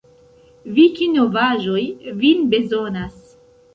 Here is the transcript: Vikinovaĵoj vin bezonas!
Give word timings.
Vikinovaĵoj 0.77 1.83
vin 2.25 2.43
bezonas! 2.55 3.21